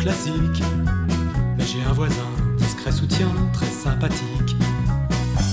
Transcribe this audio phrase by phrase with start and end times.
[0.00, 0.62] classique.
[1.56, 4.56] Mais j'ai un voisin, discret soutien, très sympathique.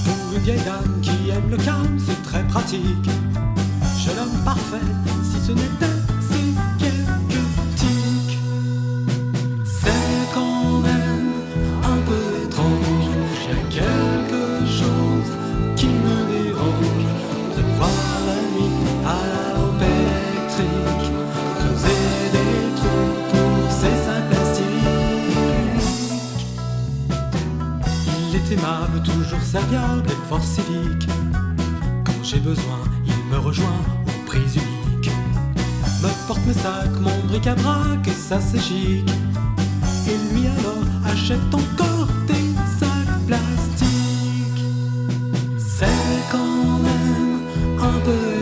[0.05, 3.10] Pour une vieille dame qui aime le calme, c'est très pratique.
[4.04, 4.88] Jeune homme parfait,
[5.24, 5.98] si ce n'était
[13.77, 15.32] quelque chose
[15.76, 17.05] qui me dérange
[17.55, 17.90] de voir
[18.27, 18.74] la nuit
[19.05, 19.47] à la
[29.04, 31.08] toujours serviable et fort civique.
[32.05, 35.12] Quand j'ai besoin, il me rejoint aux prises uniques.
[36.02, 39.10] Me porte mes sacs, mon bric-à-brac et ça c'est chic.
[40.08, 42.48] Et lui alors achète encore des
[42.80, 44.66] sacs plastiques.
[45.58, 47.40] C'est quand même
[47.80, 48.37] un peu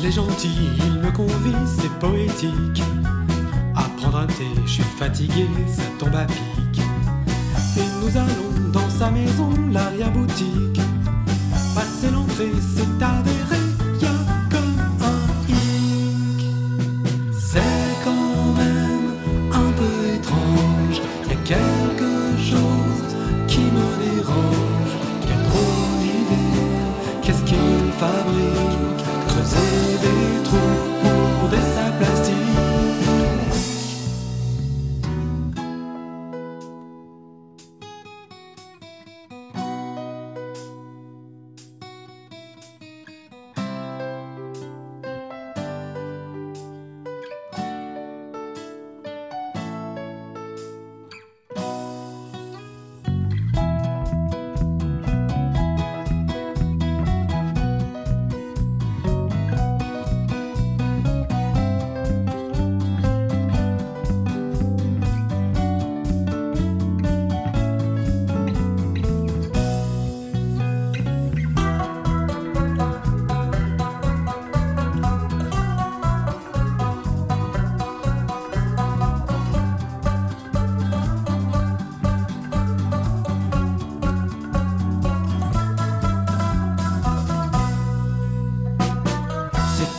[0.00, 2.82] Il est gentil, il me convie, c'est poétique.
[3.74, 6.80] À prendre un thé, je suis fatigué, ça tombe à pic.
[7.76, 10.80] Et nous allons dans sa maison, l'arrière-boutique.
[11.74, 13.17] Passer l'entrée, c'est avéré,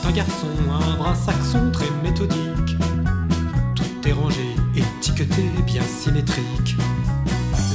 [0.10, 2.78] un garçon, un bras saxon très méthodique.
[3.76, 6.78] Tout est rangé, étiqueté, bien symétrique.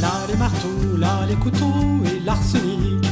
[0.00, 3.06] Là les marteaux, là les couteaux et l'arsenic.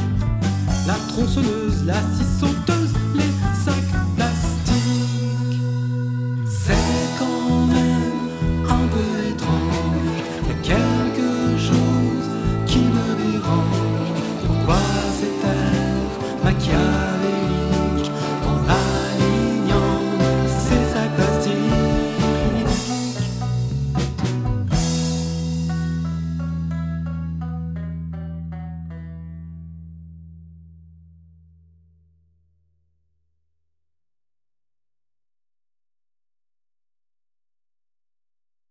[0.85, 2.93] La tronçonneuse, la scie sauteuse